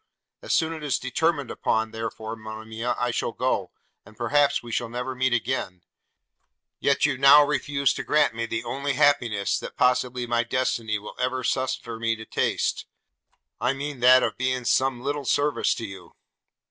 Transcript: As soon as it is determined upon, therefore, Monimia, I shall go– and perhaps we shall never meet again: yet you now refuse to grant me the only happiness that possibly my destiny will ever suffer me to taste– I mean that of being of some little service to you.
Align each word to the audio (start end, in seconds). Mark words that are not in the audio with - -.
As 0.41 0.51
soon 0.51 0.73
as 0.73 0.77
it 0.81 0.83
is 0.83 0.97
determined 0.97 1.51
upon, 1.51 1.91
therefore, 1.91 2.35
Monimia, 2.35 2.95
I 2.97 3.11
shall 3.11 3.33
go– 3.33 3.69
and 4.03 4.17
perhaps 4.17 4.63
we 4.63 4.71
shall 4.71 4.89
never 4.89 5.13
meet 5.13 5.31
again: 5.31 5.83
yet 6.79 7.05
you 7.05 7.19
now 7.19 7.45
refuse 7.45 7.93
to 7.93 8.03
grant 8.03 8.33
me 8.33 8.47
the 8.47 8.63
only 8.63 8.93
happiness 8.93 9.59
that 9.59 9.77
possibly 9.77 10.25
my 10.25 10.43
destiny 10.43 10.97
will 10.97 11.13
ever 11.19 11.43
suffer 11.43 11.99
me 11.99 12.15
to 12.15 12.25
taste– 12.25 12.87
I 13.61 13.73
mean 13.73 13.99
that 13.99 14.23
of 14.23 14.39
being 14.39 14.61
of 14.61 14.67
some 14.67 15.01
little 15.03 15.23
service 15.23 15.75
to 15.75 15.85
you. 15.85 16.15